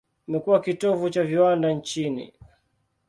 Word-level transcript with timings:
Imekuwa 0.27 0.61
kitovu 0.61 1.09
cha 1.09 1.23
viwanda 1.23 1.71
nchini. 1.71 2.33